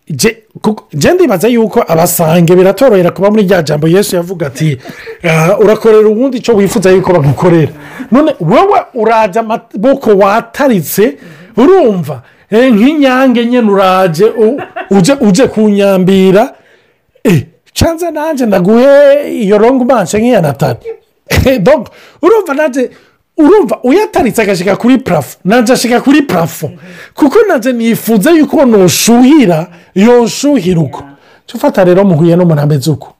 je 0.08 1.12
ndibaza 1.14 1.48
yuko 1.48 1.84
abasange 1.88 2.54
biratorohera 2.56 3.10
kuba 3.10 3.30
muri 3.30 3.42
rya 3.42 3.62
jambo 3.62 3.88
yesu 3.88 4.16
yavuga 4.16 4.46
ati 4.46 4.78
"Ah, 5.24 5.58
urakorera 5.58 6.08
ubundi 6.08 6.36
icyo 6.38 6.54
wifuza 6.54 6.90
yuko 6.90 7.12
bagukorera. 7.12 7.72
None 8.12 8.34
wowe 8.40 8.80
uraje 8.94 9.38
amaboko 9.38 10.10
wataritse 10.16 11.16
urumva 11.56 12.22
Eh, 12.50 12.72
nk'inyange 12.74 13.44
nyine 13.46 13.70
uraje 13.70 14.24
u- 14.24 14.60
uje- 14.90 15.18
uje 15.20 15.46
kunyambira. 15.46 16.54
Eh, 17.24 17.42
canze 17.74 18.10
nanjye 18.10 18.46
ndaguhe 18.46 19.32
iyo 19.42 19.58
rongo 19.58 19.84
manche 19.84 20.18
nk'iya 20.18 20.40
natani 20.40 20.78
donc 21.58 21.88
urumva 22.22 22.54
nanjye 22.54 22.90
urumva 23.38 23.78
uyataritse 23.82 24.42
agashyika 24.42 24.76
kuri 24.76 24.98
parafo 24.98 25.38
nanjye 25.44 25.72
ashyika 25.72 26.00
kuri 26.00 26.22
parafo 26.22 26.70
kuko 27.14 27.38
nanjye 27.48 27.72
nifuza 27.72 28.30
yuko 28.30 28.64
nushuhira 28.66 29.66
yoshuhira 29.94 30.80
uko. 30.80 31.04
Cyo 31.46 31.56
ufata 31.58 31.84
rero 31.84 32.04
muhuye 32.04 32.36
n'umuntu 32.36 32.62
ameze 32.62 32.90
uko 32.90 33.14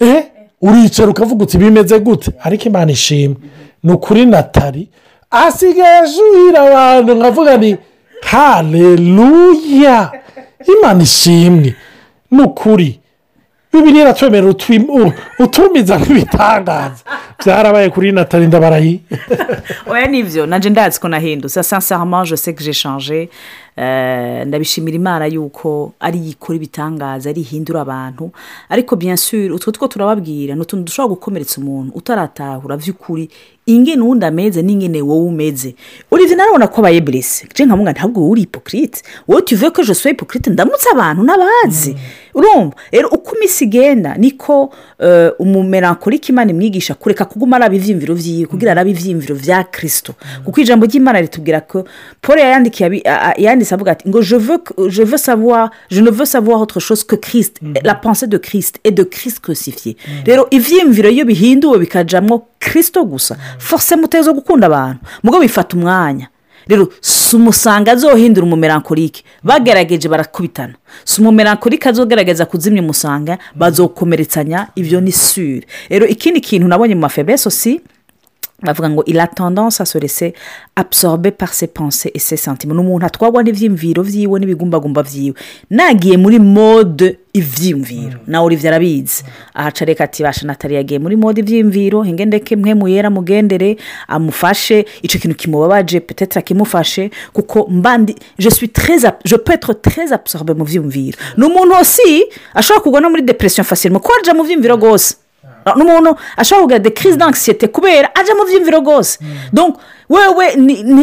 eh? 0.00 0.22
Uricara 0.60 1.10
ukavuga 1.10 1.44
uti 1.44 1.58
bimeze 1.58 1.98
gute? 2.00 2.30
Ariko 2.42 2.64
imana 2.64 2.92
ishimwe. 2.92 3.36
Ni 3.82 3.92
ukuri 3.92 4.26
natali 4.26 4.88
asigaye 5.30 5.98
ashuhira 5.98 6.60
abantu 6.62 7.14
nkavuga 7.14 7.56
ni 7.56 7.76
hareruya 8.22 10.12
imana 10.78 11.02
ishimwe. 11.02 11.74
Ni 12.30 12.42
ukuri. 12.42 13.00
Bibiri 13.80 13.98
u- 14.88 15.12
utumiza 15.38 15.98
nk'ibitangaza 15.98 17.02
byarabaye 17.38 17.90
kuri 17.90 18.12
natali 18.12 18.46
ndabarayi. 18.46 19.00
Oya 19.90 20.06
ni 20.06 20.22
byo 20.22 20.46
nanjye 20.46 20.70
ndazi 20.70 21.00
ko 21.00 21.08
nahindutse 21.08 21.60
je 22.24 22.36
sais 22.36 22.54
que 22.54 22.64
changé. 22.72 23.28
Eh, 23.76 24.46
ndabishimira 24.46 24.96
imana 24.96 25.26
yuko 25.26 25.92
ari 26.00 26.18
ikora 26.30 26.56
ibitangaza 26.56 27.30
ari 27.30 27.40
ihindura 27.40 27.80
abantu. 27.80 28.30
Ariko 28.70 28.96
bien 28.96 29.16
sûr 29.16 29.52
utwo 29.52 29.72
two 29.72 29.88
turababwira 29.88 30.54
ni 30.54 30.60
utuntu 30.60 30.84
dushobora 30.84 31.14
gukomeretsa 31.14 31.60
umuntu 31.60 31.92
utaratahura. 31.94 32.76
By'ukuri 32.76 33.28
ingene 33.66 34.02
uwundi 34.02 34.26
ameze 34.26 34.62
n'ingene 34.62 35.02
wowe 35.02 35.26
umeze. 35.26 35.74
Uriya 36.10 36.36
narabona 36.36 36.66
ko 36.68 36.80
abaye 36.80 37.00
burese 37.00 37.46
nje 37.50 37.64
nkamubwira 37.66 37.92
ntabwo 37.98 38.20
wowe 38.20 38.30
uri 38.30 38.40
hipokrite 38.40 39.02
wowe 39.28 39.42
tuve 39.42 39.70
ko 39.70 39.82
je 39.82 39.94
sois 39.94 40.12
hipokrite 40.14 40.50
ndamutse 40.50 40.88
abantu 40.92 41.22
n'abazi. 41.24 41.96
Urumva. 42.34 42.74
Rero 42.92 43.08
uko 43.08 43.36
iminsi 43.36 43.64
igenda 43.64 44.14
niko 44.16 44.72
eh, 44.98 45.30
umumerankorike 45.38 46.32
imana 46.32 46.50
imwigisha 46.50 46.94
kureka 46.94 47.24
kuguma 47.24 47.56
araba 47.56 47.74
ibyiyumviro 47.74 48.14
byiwe 48.14 48.46
kugira 48.46 48.72
arabe 48.72 48.90
ibyiyumviro 48.90 49.34
bya 49.34 49.64
kirisito 49.64 50.14
kuko 50.44 50.60
ijambo 50.60 50.86
ry'imana 50.86 51.20
ritubwira 51.20 51.60
ko 51.60 51.84
paul 52.20 52.38
yanditse 53.38 53.74
avuga 53.74 53.92
ati 53.92 54.08
ngo 54.08 54.22
je 54.22 54.36
veux 54.36 54.58
que- 54.58 54.88
je 54.90 55.02
veux 55.04 55.18
savoir 55.20 55.70
je 55.90 56.00
ne 56.00 56.10
veux 56.10 56.26
savoir 56.26 56.60
autre 56.60 56.80
chose 56.80 57.04
que 57.04 57.16
christ 57.16 57.60
la 57.84 57.94
pensée 57.94 58.26
de 58.26 58.38
christ 58.38 58.78
et 58.84 58.90
de 58.90 59.02
christ 59.04 59.38
crucifié. 59.40 59.96
Rero 60.26 60.46
ibyiyumviro 60.50 61.08
iyo 61.10 61.24
bihinduwe 61.24 61.78
bikajyamo 61.78 62.46
kirisito 62.60 63.04
gusa. 63.04 63.36
Force 63.58 63.96
muteze 63.96 64.32
gukunda 64.32 64.66
abantu. 64.66 65.00
Mugo 65.22 65.40
bifata 65.40 65.76
umwanya. 65.76 66.28
Rero 66.66 66.88
si 67.00 67.36
umusanga 67.36 67.92
azohindura 67.92 68.46
umumerankorike 68.46 69.22
bagerageje 69.42 70.08
barakubitana. 70.08 70.74
Si 71.04 71.20
umumerankorike 71.20 71.88
azogerageza 71.88 72.46
kuzimya 72.46 72.82
umusanga 72.82 73.38
bazokomeretsanya 73.54 74.68
ibyo 74.76 75.00
ni 75.00 75.12
sure. 75.12 75.66
Rero 75.88 76.06
ikindi 76.06 76.40
kintu 76.40 76.68
nabonye 76.68 76.94
mu 76.94 77.00
mafebesi 77.00 77.48
osi 77.48 77.80
bavuga 78.64 78.88
ngo 78.90 79.02
il 79.06 79.20
a 79.20 79.26
tendance 79.26 79.80
à 79.80 79.84
se 79.84 79.98
laisser 79.98 80.34
absorber 80.76 81.30
par 81.30 81.52
ses 81.54 81.66
pensées 81.68 82.10
et 82.14 82.18
ses 82.18 82.36
sentiments. 82.36 82.74
Ni 82.74 82.80
umuntu 82.80 83.06
atwagwa 83.06 83.42
n'ibyiyumviro 83.42 84.02
byiwe 84.02 84.40
n'ibigumbagumba 84.40 85.02
byiwe 85.02 85.34
nagiye 85.70 86.16
muri 86.16 86.38
mode 86.38 87.18
ibyiyumviro 87.34 88.18
nawe 88.26 88.46
uriya 88.46 88.70
arabizi 88.70 89.24
ahaca 89.54 89.84
reka 89.84 90.04
ati 90.04 90.22
basha 90.22 90.46
natali 90.46 90.74
yagiye 90.74 90.98
muri 90.98 91.16
mode 91.16 91.40
ibyiyumviro 91.40 92.02
henge 92.02 92.24
ndeke 92.24 92.56
mwe 92.56 92.74
muyera 92.74 93.10
mugendere 93.10 93.76
amufashe 94.08 94.86
icyo 95.02 95.20
kintu 95.20 95.36
kimubabaje 95.36 96.00
petetre 96.00 96.38
akimufashe 96.38 97.10
kuko 97.32 97.66
mbandi 97.70 98.14
je 98.38 98.50
suis 98.50 98.68
très 98.68 99.02
je 99.24 99.36
peux 99.36 99.52
être 99.52 99.72
très 99.74 100.12
absorbe 100.12 100.54
mu 100.54 100.64
byiyumviro 100.64 101.18
ni 101.36 101.44
umuntu 101.44 101.74
aussi 101.74 102.24
ashobora 102.54 102.82
kugwa 102.82 103.00
no 103.00 103.10
muri 103.10 103.22
depression 103.22 103.64
facilement. 103.64 104.00
Kuko 104.02 104.34
mu 104.34 104.44
byiyumviro 104.44 104.76
rwose 104.76 105.14
ni 105.76 105.82
umuntu 105.82 106.16
ashobora 106.36 106.62
kugira 106.62 106.78
de 106.78 106.90
crise 106.90 107.16
d'anxiété 107.16 107.68
kubera 107.68 108.10
ajya 108.14 108.34
mu 108.34 108.44
byiyumviro 108.44 108.78
rwose 108.80 109.18
wewe 110.08 110.56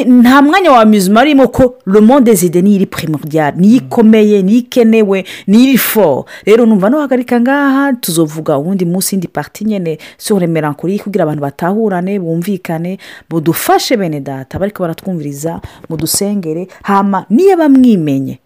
nta 0.06 0.42
mwanya 0.42 0.72
wa 0.72 0.86
muzima 0.86 1.22
arimo 1.22 1.48
ko 1.48 1.76
le 1.86 2.00
monde 2.02 2.26
des 2.26 2.44
idées 2.46 2.62
niyo 2.64 2.76
iri 2.76 2.86
primordial. 2.86 3.54
Niyo 3.58 3.78
ikomeye 3.78 4.42
niyo 4.44 4.58
ikenewe 4.58 5.26
niyo 5.48 5.64
iri 5.70 5.78
fo 5.78 6.26
rero 6.46 6.66
numva 6.66 6.90
nuhagarika 6.90 7.40
ngaha 7.42 7.94
tuzovuga 7.94 8.58
ubundi 8.58 8.86
munsi 8.86 9.16
indi 9.16 9.28
parti 9.28 9.66
nyine 9.66 9.98
sur 10.18 10.40
le 10.40 10.48
melancolie 10.48 11.00
kugira 11.00 11.24
abantu 11.24 11.42
batahurane 11.42 12.20
bumvikane 12.20 12.98
budufashe 13.30 13.98
bene 13.98 14.20
data 14.20 14.60
bariko 14.60 14.84
baratwumviriza 14.84 15.62
mudusengere 15.90 16.68
hama 16.84 17.26
niyo 17.30 17.58
bamwimenye 17.58 18.40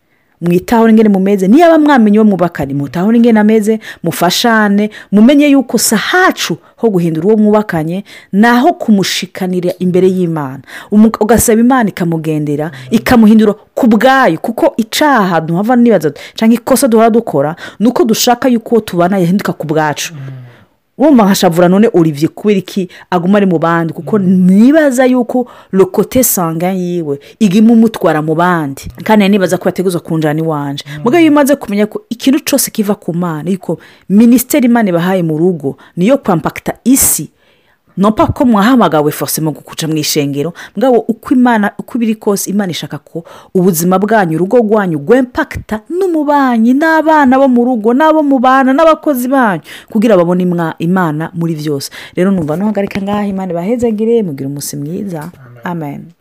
mwitaho 0.46 0.90
ingene 0.90 1.10
mumeze. 1.10 1.48
Niba 1.48 1.78
mwamenye 1.78 2.20
uwo 2.20 2.26
mwubakanye 2.26 2.74
mutaho 2.74 3.14
ingene 3.14 3.40
ameze 3.40 3.80
mufashane 4.04 4.90
mumenye 5.12 5.48
yuko 5.48 5.78
si 5.78 5.96
ahacu 5.96 6.58
ho 6.78 6.90
guhindura 6.90 7.28
uwo 7.28 7.38
mwubakanye 7.38 8.04
ni 8.34 8.48
aho 8.48 8.74
kumushikanira 8.74 9.72
imbere 9.80 10.08
y'imana. 10.08 10.60
Ugasaba 10.92 11.60
imana 11.62 11.90
ikamugendera 11.90 12.72
ikamuhindura 12.92 13.54
ku 13.74 13.88
bwayo 13.88 14.38
kuko 14.40 14.74
icaha 14.78 15.42
duhava 15.42 15.76
nibaza 15.76 16.12
cyangwa 16.36 16.56
ikosa 16.56 16.88
duhora 16.88 17.10
dukora? 17.10 17.56
Ni 17.80 17.88
uko 17.88 18.04
dushaka 18.06 18.50
yuko 18.50 18.76
uwo 18.76 18.82
tubana 18.82 19.18
yahinduka 19.20 19.54
ku 19.54 19.68
bwacu. 19.68 20.14
Wumva 20.98 21.24
nkashavura 21.26 21.68
none 21.68 21.90
olivier 21.94 22.30
kubera 22.32 22.60
iki? 22.60 22.90
Aguma 23.10 23.38
ari 23.38 23.46
mu 23.46 23.60
bandi 23.60 23.94
kuko 23.94 24.20
nibaza 24.20 25.06
yuko 25.06 25.48
lokote 25.72 26.24
sanga 26.24 26.72
yiwe 26.72 27.20
igima 27.40 27.74
umutwara 27.74 28.22
mu 28.22 28.36
bandi. 28.36 28.82
Kandi 29.04 29.30
nibaza 29.30 29.58
ko 29.58 29.70
yateguza 29.70 30.00
ku 30.00 30.18
njyana 30.18 30.40
iwanje. 30.40 30.84
Mugabo 31.04 31.22
iyo 31.22 31.32
umaze 31.32 31.56
kumenya 31.56 31.86
ko 31.88 32.02
ikintu 32.10 32.40
cyose 32.40 32.72
kiva 32.72 32.96
ku 32.96 33.14
mana 33.14 33.50
yuko 33.50 33.80
minisiteri 34.10 34.66
imana 34.68 34.90
ibahaye 34.90 35.24
mu 35.24 35.38
rugo 35.38 35.78
niyo 35.98 36.18
kwampakita 36.18 36.74
isi 36.84 37.30
nopa 37.98 38.28
ko 38.28 38.46
mwahamagawe 38.46 39.12
force 39.12 39.42
mu 39.42 39.52
gukuca 39.52 39.88
mu 39.88 39.96
ishengero 39.98 40.54
mugabo 40.76 41.00
uko 41.08 41.34
imana 41.34 41.72
uko 41.80 41.98
biri 42.00 42.16
kose 42.16 42.50
imana 42.52 42.72
ishaka 42.72 42.98
ko 42.98 43.24
ubuzima 43.54 44.00
bwanyu 44.00 44.36
urugo 44.36 44.58
rwanyu 44.58 44.98
rwempakita 45.00 45.82
n'umubanyi 45.90 46.74
n'abana 46.74 47.38
bo 47.40 47.48
mu 47.48 47.62
rugo 47.66 47.94
n'abo 47.94 48.24
mubana 48.24 48.74
n'abakozi 48.74 49.28
banyu 49.28 49.62
kugira 49.92 50.18
babone 50.18 50.44
imana 50.80 51.32
muri 51.34 51.56
byose. 51.56 51.92
Rero 52.16 52.32
numva 52.32 52.56
nuhagarika 52.58 53.02
ngaha 53.02 53.26
imana 53.28 53.52
ibahezagire 53.52 54.24
mugire 54.24 54.48
umunsi 54.48 54.78
mwiza. 54.78 55.32
Amen. 55.64 56.12